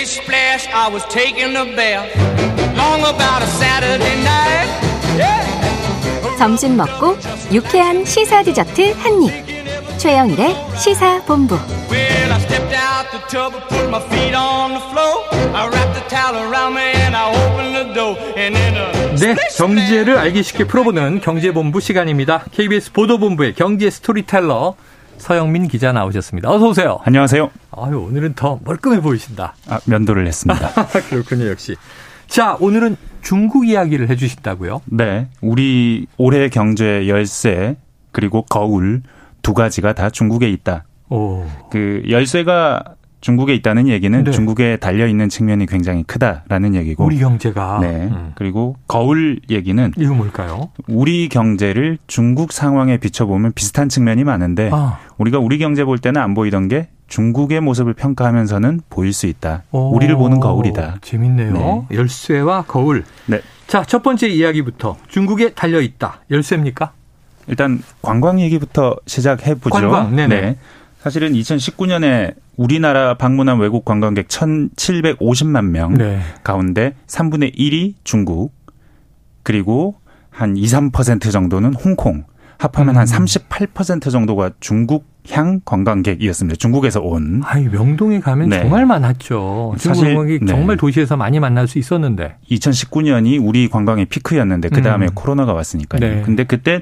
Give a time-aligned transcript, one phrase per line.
[0.00, 2.08] Splish splash, I was taking a bath.
[2.74, 4.68] Long about a Saturday night.
[5.18, 6.38] Yeah.
[6.38, 7.18] 점심 먹고
[7.52, 9.98] 유쾌한 시사 디저트 한 입.
[9.98, 11.56] 최영일의 시사 본부.
[11.90, 15.28] Well, I stepped out the tub and put my feet on the floor.
[15.54, 18.16] I wrapped the towel around me and I opened the door.
[18.38, 22.44] And then a 네, 경제를 알기 쉽게 풀어보는 경제본부 시간입니다.
[22.52, 24.76] KBS 보도본부의 경제 스토리텔러
[25.20, 26.50] 서영민 기자 나오셨습니다.
[26.50, 26.98] 어서 오세요.
[27.04, 27.50] 안녕하세요.
[27.72, 29.54] 아유, 오늘은 더 멀끔해 보이신다.
[29.68, 30.70] 아, 면도를 했습니다.
[31.10, 31.76] 그렇군요, 역시.
[32.26, 34.82] 자, 오늘은 중국 이야기를 해주신다고요?
[34.86, 35.28] 네.
[35.42, 37.76] 우리 올해 경제 열쇠
[38.12, 39.02] 그리고 거울
[39.42, 40.84] 두 가지가 다 중국에 있다.
[41.10, 41.44] 오.
[41.70, 42.82] 그 열쇠가
[43.20, 44.30] 중국에 있다는 얘기는 네.
[44.30, 47.04] 중국에 달려 있는 측면이 굉장히 크다라는 얘기고.
[47.04, 47.78] 우리 경제가.
[47.82, 48.08] 네.
[48.10, 48.32] 음.
[48.34, 50.70] 그리고 거울 얘기는 이거 뭘까요?
[50.88, 54.98] 우리 경제를 중국 상황에 비춰보면 비슷한 측면이 많은데 아.
[55.18, 59.64] 우리가 우리 경제 볼 때는 안 보이던 게 중국의 모습을 평가하면서는 보일 수 있다.
[59.72, 60.98] 오, 우리를 보는 거울이다.
[61.02, 61.52] 재밌네요.
[61.52, 61.96] 네.
[61.96, 63.04] 열쇠와 거울.
[63.26, 63.40] 네.
[63.66, 64.96] 자, 첫 번째 이야기부터.
[65.08, 66.20] 중국에 달려 있다.
[66.30, 66.92] 열쇠입니까?
[67.48, 69.90] 일단 관광 얘기부터 시작해 보죠.
[69.90, 70.56] 관광, 네네.
[71.00, 76.20] 사실은 2019년에 우리나라 방문한 외국 관광객 1,750만 명 네.
[76.44, 78.52] 가운데 3분의 1이 중국
[79.42, 79.96] 그리고
[80.28, 82.24] 한 2, 3% 정도는 홍콩
[82.60, 83.24] 합하면 한 음.
[83.24, 86.56] 38% 정도가 중국 향 관광객이었습니다.
[86.58, 87.40] 중국에서 온.
[87.44, 88.60] 아이, 명동에 가면 네.
[88.60, 89.74] 정말 많았죠.
[89.78, 90.52] 중국 사실, 관광객 네.
[90.52, 92.36] 정말 도시에서 많이 만날 수 있었는데.
[92.50, 95.10] 2019년이 우리 관광의 피크였는데 그 다음에 음.
[95.14, 96.00] 코로나가 왔으니까요.
[96.00, 96.22] 네.
[96.22, 96.80] 근데 그때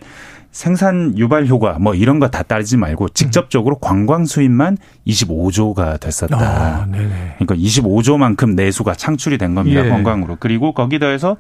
[0.51, 6.37] 생산 유발 효과 뭐 이런 거 다 따지지 말고 직접적으로 관광 수입만 25조가 됐었다.
[6.39, 7.35] 아, 네네.
[7.39, 9.85] 그러니까 25조만큼 내수가 창출이 된 겁니다.
[9.85, 9.89] 예.
[9.91, 10.37] 관광으로.
[10.41, 11.37] 그리고 거기 더해서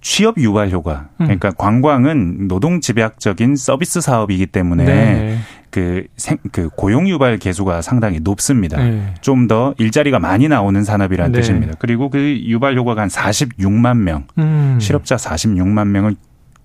[0.00, 1.08] 취업 유발 효과.
[1.20, 1.26] 음.
[1.26, 5.38] 그러니까 관광은 노동 집약적인 서비스 사업이기 때문에 네.
[5.70, 8.78] 그, 생, 그 고용 유발 계수가 상당히 높습니다.
[8.78, 9.14] 네.
[9.20, 11.40] 좀더 일자리가 많이 나오는 산업이라는 네.
[11.40, 11.74] 뜻입니다.
[11.78, 14.78] 그리고 그 유발 효과가 한 46만 명, 음.
[14.80, 16.14] 실업자 46만 명을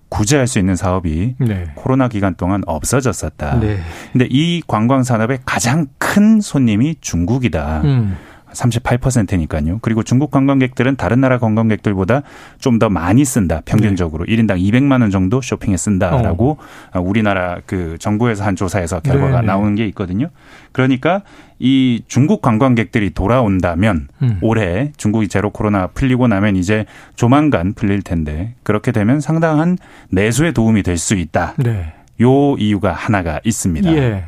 [0.08, 1.66] 구제할 수 있는 사업이 네.
[1.74, 3.58] 코로나 기간 동안 없어졌었다.
[3.58, 3.78] 네.
[4.12, 7.82] 근데 이 관광 산업의 가장 큰 손님이 중국이다.
[7.82, 8.16] 음.
[8.54, 9.78] 38%니까요.
[9.82, 12.22] 그리고 중국 관광객들은 다른 나라 관광객들보다
[12.58, 13.60] 좀 더 많이 쓴다.
[13.64, 14.34] 평균적으로 네.
[14.34, 16.58] 1인당 200만 원 정도 쇼핑에 쓴다라고
[16.94, 19.36] 우리나라 그 정부에서 한 조사에서 결과가 어.
[19.36, 19.46] 네네.
[19.46, 20.28] 나오는 게 있거든요.
[20.72, 21.22] 그러니까
[21.60, 24.38] 이 중국 관광객들이 돌아온다면 음.
[24.42, 26.84] 올해 중국이 제로 코로나 풀리고 나면 이제
[27.14, 29.78] 조만간 풀릴 텐데 그렇게 되면 상당한
[30.10, 31.54] 내수에 도움이 될 수 있다.
[31.58, 31.92] 네.
[32.22, 33.92] 요 이유가 하나가 있습니다.
[33.94, 34.24] 예.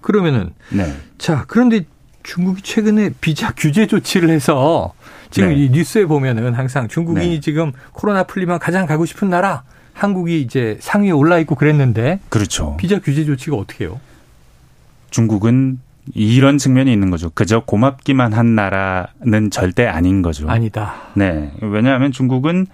[0.00, 0.84] 그러면은 네.
[1.18, 1.84] 자, 그런데
[2.24, 4.94] 중국이 최근에 비자 규제 조치를 해서
[5.30, 5.56] 지금 네.
[5.56, 7.40] 이 뉴스에 보면은 항상 중국이 네.
[7.40, 9.62] 지금 코로나 풀리면 가장 가고 싶은 나라
[9.92, 12.76] 한국이 이제 상위에 올라 있고 그랬는데 그렇죠.
[12.78, 14.00] 비자 규제 조치가 어떻게 해요?
[15.10, 15.78] 중국은
[16.14, 17.30] 이런 측면이 있는 거죠.
[17.30, 20.48] 그저 고맙기만 한 나라는 절대 아닌 거죠.
[20.48, 20.94] 아니다.
[21.14, 21.52] 네.
[21.60, 22.66] 왜냐하면 중국은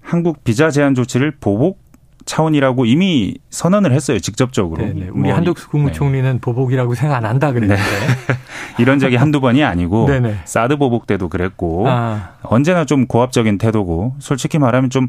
[0.00, 1.83] 한국 비자 제한 조치를 보복
[2.24, 4.18] 차원이라고 이미 선언을 했어요.
[4.18, 4.84] 직접적으로.
[4.84, 5.08] 네네.
[5.12, 7.82] 우리 뭐 한덕수 국무총리는 보복이라고 생각 안 한다 그랬는데.
[8.78, 10.38] 이런 적이 한두 번이 아니고 네네.
[10.44, 15.06] 사드 보복 때도 그랬고 아, 언제나 좀 고압적인 태도고 솔직히 말하면 좀,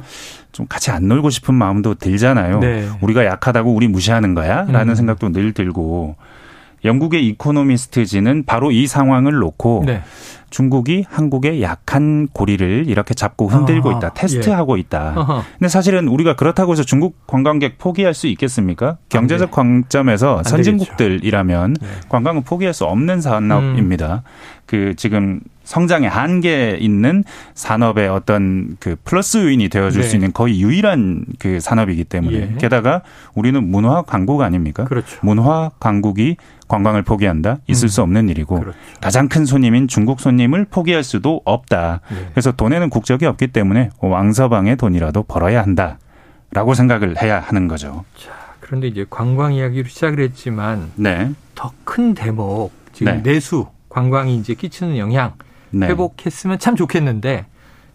[0.52, 2.60] 좀 같이 안 놀고 싶은 마음도 들잖아요.
[2.60, 2.88] 네.
[3.02, 4.66] 우리가 약하다고 우리 무시하는 거야?
[4.66, 4.96] 라는 음.
[4.96, 6.16] 생각도 늘 들고
[6.84, 10.04] 영국의 이코노미스트지는 바로 이 상황을 놓고 네.
[10.50, 14.14] 중국이 한국의 약한 고리를 이렇게 잡고 흔들고 아하, 있다.
[14.14, 15.14] 테스트하고 있다.
[15.18, 15.44] 어허.
[15.60, 18.98] 근데 사실은 우리가 그렇다고 해서 중국 관광객 포기할 수 있겠습니까?
[19.10, 20.44] 경제적 관점에서.
[20.44, 21.88] 선진국들이라면 네.
[22.10, 24.24] 관광은 포기할 수 없는 산업입니다.
[24.66, 27.24] 그 지금 성장의 한계에 있는
[27.56, 30.08] 산업의 어떤 그 플러스 요인이 되어줄 네.
[30.08, 32.56] 수 있는 거의 유일한 그 산업이기 때문에 예.
[32.60, 33.02] 게다가
[33.34, 34.86] 우리는 문화 강국 아닙니까?
[34.86, 35.18] 그렇죠.
[35.22, 37.58] 문화 강국이 관광을 포기한다?
[37.68, 37.90] 있을 음.
[37.90, 38.78] 수 없는 일이고 그렇죠.
[39.02, 42.02] 가장 큰 손님인 중국 손님 을 포기할 수도 없다.
[42.10, 42.30] 네.
[42.32, 45.98] 그래서 돈에는 국적이 없기 때문에 왕서방의 돈이라도 벌어야 한다.
[46.52, 48.06] 라고 생각을 해야 하는 거죠.
[48.18, 51.32] 자, 그런데 이제 관광 이야기로 시작을 했지만 네.
[51.56, 53.34] 더 큰 대목 지금 네.
[53.34, 55.34] 내수 관광이 이제 끼치는 영향
[55.72, 55.88] 네.
[55.88, 57.46] 회복했으면 참 좋겠는데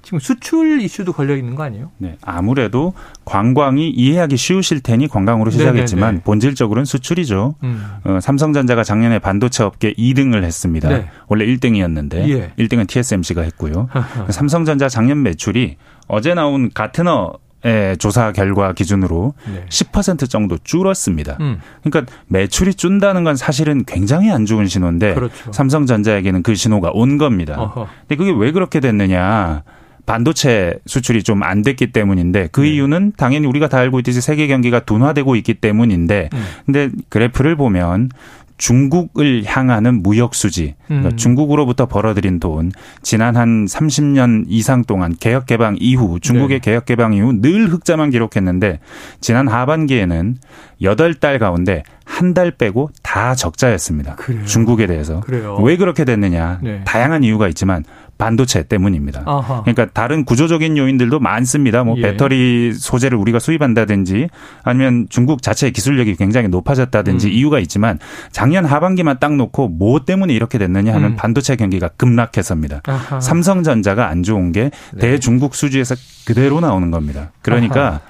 [0.02, 1.90] 지금 수출 이슈도 걸려 있는 거 아니에요?
[1.98, 2.16] 네.
[2.22, 2.94] 아무래도
[3.24, 6.22] 관광이 이해하기 쉬우실 테니 관광으로 시작했지만 네네네.
[6.24, 7.54] 본질적으로는 수출이죠.
[7.62, 7.86] 음.
[8.04, 10.88] 어, 삼성전자가 작년에 반도체 업계 2등을 했습니다.
[10.88, 11.08] 네.
[11.28, 12.52] 원래 1등이었는데 예.
[12.58, 13.88] 1등은 TSMC가 했고요.
[14.30, 15.76] 삼성전자 작년 매출이
[16.08, 19.66] 어제 나온 가트너 의 조사 결과 기준으로 네.
[19.68, 21.36] 10% 정도 줄었습니다.
[21.40, 21.60] 음.
[21.84, 25.52] 그러니까 매출이 준다는 건 사실은 굉장히 안 좋은 신호인데 그렇죠.
[25.52, 27.60] 삼성전자에게는 그 신호가 온 겁니다.
[27.60, 27.86] 어허.
[28.08, 29.62] 근데 그게 왜 그렇게 됐느냐?
[30.10, 32.70] 반도체 수출이 좀 안 됐기 때문인데 그 네.
[32.70, 36.44] 이유는 당연히 우리가 다 알고 있듯이 세계 경기가 둔화되고 있기 때문인데 음.
[36.66, 38.10] 근데 그래프를 보면
[38.58, 41.16] 중국을 향하는 무역 수지, 그러니까 음.
[41.16, 46.70] 중국으로부터 벌어들인 돈, 지난 한 30년 이상 동안 개혁 개방 이후 중국의 네.
[46.70, 48.80] 개혁 개방 이후 늘 흑자만 기록했는데
[49.22, 50.36] 지난 하반기에는
[50.82, 54.16] 8달 가운데 한 달 빼고 다 적자였습니다.
[54.16, 54.44] 그래요.
[54.44, 55.20] 중국에 대해서.
[55.20, 55.56] 그래요.
[55.62, 56.58] 왜 그렇게 됐느냐?
[56.62, 56.82] 네.
[56.84, 57.82] 다양한 이유가 있지만
[58.20, 59.22] 반도체 때문입니다.
[59.24, 59.62] 아하.
[59.62, 61.82] 그러니까 다른 구조적인 요인들도 많습니다.
[61.82, 62.02] 뭐 예.
[62.02, 64.28] 배터리 소재를 우리가 수입한다든지
[64.62, 67.32] 아니면 중국 자체의 기술력이 굉장히 높아졌다든지 음.
[67.32, 67.98] 이유가 있지만
[68.30, 71.16] 작년 하반기만 딱 놓고 뭐 때문에 이렇게 됐느냐 하면 음.
[71.16, 72.82] 반도체 경기가 급락해서입니다.
[72.86, 73.20] 아하.
[73.20, 75.00] 삼성전자가 안 좋은 게 네.
[75.00, 75.94] 대중국 수지에서
[76.26, 77.32] 그대로 나오는 겁니다.
[77.40, 78.00] 그러니까 아하.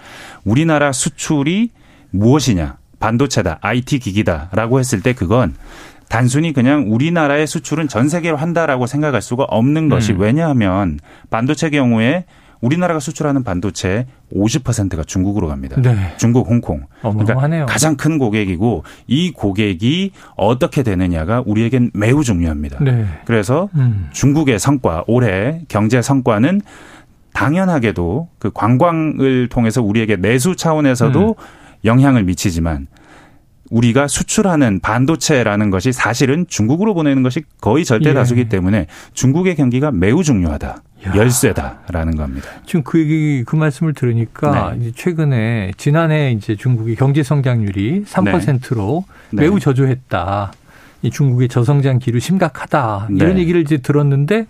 [0.44, 1.70] 우리나라 수출이
[2.10, 2.80] 무엇이냐?
[2.98, 5.54] 반도체다, IT 기기다라고 했을 때 그건
[6.10, 10.20] 단순히 그냥 우리나라의 수출은 전 세계로 한다라고 생각할 수가 없는 것이 음.
[10.20, 10.98] 왜냐하면
[11.30, 12.24] 반도체 경우에
[12.60, 15.80] 우리나라가 수출하는 반도체 50%가 중국으로 갑니다.
[15.80, 16.12] 네.
[16.16, 16.82] 중국, 홍콩.
[17.02, 17.40] 어마어마하네요.
[17.46, 22.82] 그러니까 가장 큰 고객이고 이 고객이 어떻게 되느냐가 우리에겐 매우 중요합니다.
[22.82, 23.06] 네.
[23.24, 24.08] 그래서 음.
[24.12, 26.60] 중국의 성과, 올해 경제 성과는
[27.34, 31.34] 당연하게도 그 관광을 통해서 우리에게 내수 차원에서도 음.
[31.84, 32.88] 영향을 미치지만
[33.70, 38.14] 우리가 수출하는 반도체라는 것이 사실은 중국으로 보내는 것이 거의 절대 예.
[38.14, 40.82] 다수기 때문에 중국의 경기가 매우 중요하다.
[41.06, 41.16] 야.
[41.16, 42.48] 열쇠다라는 겁니다.
[42.66, 44.80] 지금 그 얘기 그 말씀을 들으니까 네.
[44.80, 49.42] 이제 최근에 지난해 이제 중국의 경제 성장률이 3%로 네.
[49.42, 50.52] 매우 저조했다.
[51.02, 53.08] 이 중국의 저성장 기류 심각하다.
[53.16, 53.40] 이런 네.
[53.40, 54.46] 얘기를 이제 들었는데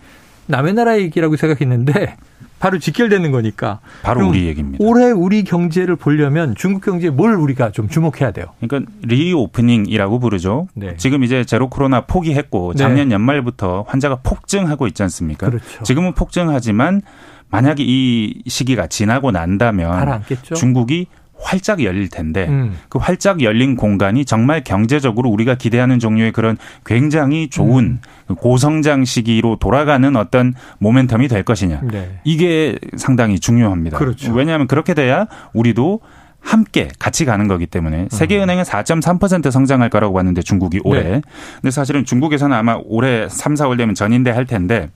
[0.47, 2.17] 남의 나라 얘기라고 생각했는데
[2.61, 3.81] 바로 직결되는 거니까.
[4.03, 4.85] 바로 우리 얘기입니다.
[4.85, 8.47] 올해 우리 경제를 보려면 중국 경제에 뭘 우리가 좀 주목해야 돼요.
[8.61, 10.69] 그러니까 리오프닝이라고 부르죠.
[10.75, 10.95] 네.
[10.99, 12.79] 지금 이제 제로 코로나 포기했고 네.
[12.79, 15.49] 작년 연말부터 환자가 폭증하고 있지 않습니까?
[15.49, 15.83] 그렇죠.
[15.83, 17.01] 지금은 폭증하지만
[17.49, 20.23] 만약에 이 시기가 지나고 난다면.
[20.55, 21.07] 중국이
[21.41, 22.77] 활짝 열릴 텐데 음.
[22.89, 28.01] 그 활짝 열린 공간이 정말 경제적으로 우리가 기대하는 종류의 그런 굉장히 좋은 음.
[28.27, 31.81] 그 고성장 시기로 돌아가는 어떤 모멘텀이 될 것이냐.
[31.91, 32.21] 네.
[32.25, 33.99] 이게 상당히 중요합니다.
[33.99, 34.33] 그렇죠.
[34.33, 36.01] 왜냐하면 그렇게 돼야 우리도
[36.41, 38.09] 함께 같이 가는 거기 때문에 음.
[38.11, 41.03] 세계은행은 4.3% 성장할 거라고 봤는데 중국이 올해.
[41.03, 41.23] 네.
[41.61, 44.89] 근데 사실은 중국에서는 아마 올해 3, 4월 되면 전인대 할 텐데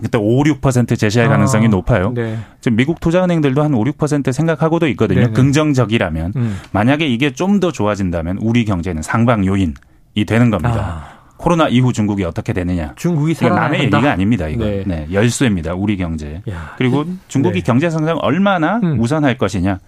[0.00, 2.12] 그때 5, 6% 제시할 가능성이 아, 높아요.
[2.14, 2.38] 네.
[2.60, 5.20] 지금 미국 투자은행들도 한 5, 6% 생각하고도 있거든요.
[5.20, 5.32] 네네.
[5.32, 6.32] 긍정적이라면.
[6.36, 6.58] 음.
[6.72, 9.72] 만약에 이게 좀 더 좋아진다면 우리 경제는 상방 요인이
[10.26, 10.74] 되는 겁니다.
[10.78, 12.92] 아, 코로나 이후 중국이 어떻게 되느냐.
[12.96, 13.80] 중국이 이건 남의.
[13.84, 14.48] 얘기가 아닙니다.
[14.48, 14.64] 이거.
[14.66, 14.82] 네.
[14.86, 15.06] 네.
[15.10, 15.74] 열쇠입니다.
[15.74, 16.42] 우리 경제.
[16.50, 17.64] 야, 그리고 중국이 네.
[17.64, 19.00] 경제 성장 얼마나 음.
[19.00, 19.78] 우선할 것이냐.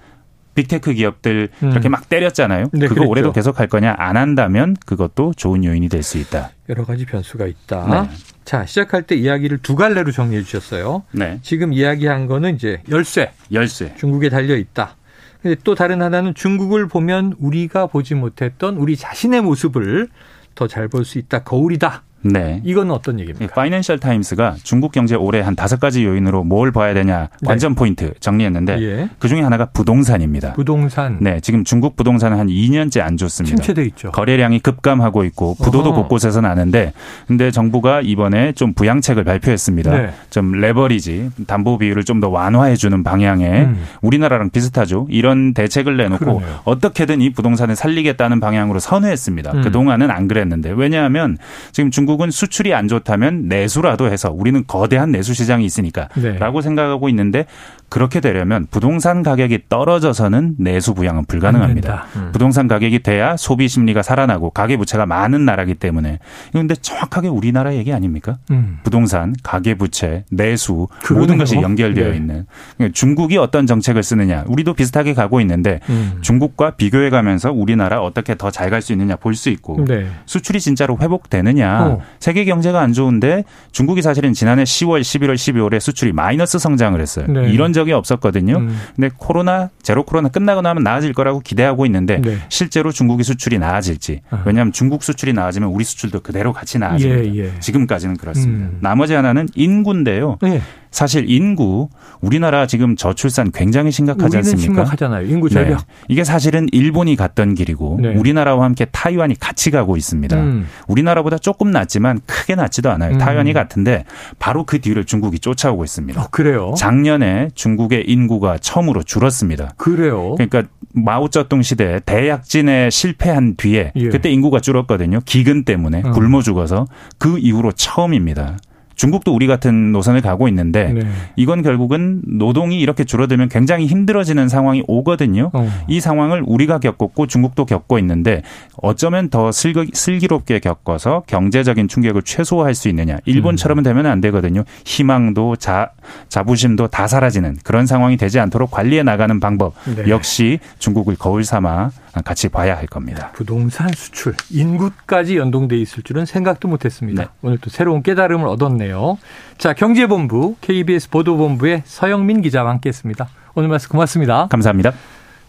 [0.55, 1.71] 빅테크 기업들 음.
[1.71, 2.65] 이렇게 막 때렸잖아요.
[2.73, 3.11] 네, 그거 그랬죠.
[3.11, 6.51] 올해도 계속 할 거냐 안 한다면 그것도 좋은 요인이 될 수 있다.
[6.69, 8.09] 여러 가지 변수가 있다.
[8.49, 8.51] 네.
[8.51, 11.03] 자, 시작할 때 이야기를 두 갈래로 정리해 주셨어요.
[11.13, 11.39] 네.
[11.43, 13.95] 지금 이야기한 거는 이제 열쇠, 열쇠.
[13.99, 14.97] 중국에 달려 있다.
[15.43, 20.09] 근데 또 다른 하나는 중국을 보면 우리가 보지 못했던 우리 자신의 모습을
[20.55, 21.45] 더 잘 볼 수 있다.
[21.45, 22.03] 거울이다.
[22.23, 22.61] 네.
[22.65, 23.55] 이건 어떤 얘기입니까?
[23.55, 28.83] 파이낸셜 타임스가 중국 경제 올해 한 다섯 가지 요인으로 뭘 봐야 되냐 관전 포인트 정리했는데
[28.83, 29.09] 예.
[29.19, 30.53] 그 중에 하나가 부동산입니다.
[30.53, 33.57] 부동산 네, 지금 중국 부동산은 한 2년째 안 좋습니다.
[33.57, 34.11] 침체돼 있죠.
[34.11, 36.03] 거래량이 급감하고 있고 부도도 어허.
[36.03, 36.93] 곳곳에서 나는데
[37.27, 39.91] 근데 정부가 이번에 좀 부양책을 발표했습니다.
[39.97, 40.11] 네.
[40.31, 43.85] 좀 레버리지 담보 비율을 좀 더 완화해 주는 방향의 음.
[44.03, 45.07] 우리나라랑 비슷하죠.
[45.09, 46.59] 이런 대책을 내놓고 그러네요.
[46.65, 49.53] 어떻게든 이 부동산을 살리겠다는 방향으로 선회했습니다.
[49.53, 49.63] 음.
[49.63, 51.39] 그동안은 안 그랬는데 왜냐하면
[51.71, 56.39] 지금 중국 은 수출이 안 좋다면 내수라도 해서 우리는 거대한 내수 시장이 있으니까 네.
[56.39, 57.47] 라고 생각하고 있는데
[57.89, 62.07] 그렇게 되려면 부동산 가격이 떨어져서는 내수 부양은 안 불가능합니다.
[62.17, 62.29] 음.
[62.33, 66.19] 부동산 가격이 돼야 소비 심리가 살아나고 가계 부채가 많은 나라기 때문에
[66.53, 68.39] 그런데 정확하게 우리나라 얘기 아닙니까?
[68.51, 68.79] 음.
[68.83, 71.21] 부동산, 가계 부채, 내수 그러네요.
[71.23, 72.17] 모든 것이 연결되어 네.
[72.17, 76.19] 있는 그러니까 중국이 어떤 정책을 쓰느냐 우리도 비슷하게 가고 있는데 음.
[76.21, 80.07] 중국과 비교해 가면서 우리나라 어떻게 더 잘 갈 수 있느냐 볼 수 있고 네.
[80.27, 82.01] 수출이 진짜로 회복되느냐 어.
[82.21, 87.27] 세계 경제가 안 좋은데 중국이 사실은 지난해 10월, 11월, 12월에 수출이 마이너스 성장을 했어요.
[87.29, 87.51] 네.
[87.51, 88.57] 이런 적이 없었거든요.
[88.57, 88.77] 음.
[88.97, 92.39] 근데 코로나 제로 코로나 끝나고 나면 나아질 거라고 기대하고 있는데 네.
[92.49, 94.43] 실제로 중국이 수출이 나아질지 아.
[94.45, 97.25] 왜냐하면 중국 수출이 나아지면 우리 수출도 그대로 같이 나아집니다.
[97.25, 97.61] 예, 예.
[97.61, 98.67] 지금까지는 그렇습니다.
[98.67, 98.79] 음.
[98.81, 100.39] 나머지 하나는 인구인데요.
[100.45, 100.61] 예.
[100.91, 101.89] 사실 인구
[102.21, 104.63] 우리나라 지금 저출산 굉장히 심각하지 않습니까?
[104.63, 105.27] 심각하잖아요.
[105.27, 105.55] 인구 네.
[105.55, 105.85] 절벽.
[106.09, 108.15] 이게 사실은 일본이 갔던 길이고 네.
[108.15, 110.37] 우리나라와 함께 타이완이 같이 가고 있습니다.
[110.37, 110.67] 음.
[110.87, 113.15] 우리나라보다 조금 낮지만 크게 낮지도 않아요.
[113.15, 113.19] 음.
[113.19, 114.05] 타이완이 같은데
[114.39, 116.21] 바로 그 뒤를 중국이 쫓아오고 있습니다.
[116.21, 116.75] 어, 그래요.
[116.77, 119.75] 작년에 중국의 인구가 처음으로 줄었습니다.
[119.77, 120.35] 그래요.
[120.37, 120.65] 그러니까
[120.95, 124.09] 마오쩌둥 시대 대약진에 실패한 뒤에 예.
[124.09, 125.21] 그때 인구가 줄었거든요.
[125.25, 126.11] 기근 때문에 음.
[126.13, 126.87] 굶어 죽어서
[127.19, 128.57] 그 이후로 처음입니다.
[128.99, 131.03] 중국도 우리 같은 노선을 가고 있는데 네.
[131.37, 135.51] 이건 결국은 노동이 이렇게 줄어들면 굉장히 힘들어지는 상황이 오거든요.
[135.55, 135.71] 어.
[135.87, 138.43] 이 상황을 우리가 겪었고 중국도 겪고 있는데
[138.83, 143.19] 어쩌면 더 슬기, 슬기 롭게 겪어서 경제적인 충격을 최소화할 수 있느냐.
[143.25, 144.65] 일본처럼은 되면 안 되거든요.
[144.85, 145.93] 희망도 자,
[146.29, 150.09] 자부심도 다 사라지는 그런 상황이 되지 않도록 관리해 나가는 방법 네.
[150.09, 153.31] 역시 중국을 거울 삼아 같이 봐야 할 겁니다.
[153.35, 157.23] 부동산 수출, 인구까지 연동돼 있을 줄은 생각도 못했습니다.
[157.25, 157.29] 네.
[157.43, 159.19] 오늘 또 새로운 깨달음을 얻었네요.
[159.59, 163.29] 자, 경제본부 KBS 보도본부의 서영민 기자와 함께했습니다.
[163.55, 164.47] 오늘 말씀 고맙습니다.
[164.49, 164.93] 감사합니다.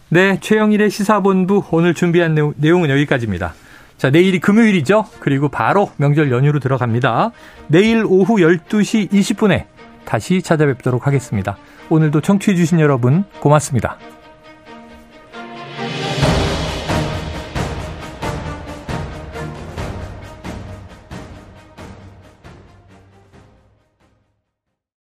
[0.08, 3.54] 네, 최영일의 시사본부 오늘 준비한 내용- 내용은 여기까지입니다.
[3.96, 5.04] 자, 내일이 금요일이죠.
[5.20, 7.30] 그리고 바로 명절 연휴로 들어갑니다.
[7.68, 9.66] 내일 오후 12시 20분에
[10.04, 11.56] 다시 찾아뵙도록 하겠습니다.
[11.90, 13.98] 오늘도 청취해주신 여러분 고맙습니다.